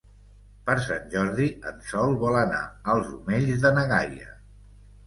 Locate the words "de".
3.69-3.75